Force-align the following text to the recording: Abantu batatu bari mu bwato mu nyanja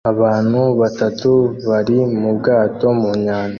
Abantu 0.11 0.61
batatu 0.81 1.31
bari 1.67 1.97
mu 2.19 2.29
bwato 2.37 2.87
mu 3.01 3.11
nyanja 3.23 3.49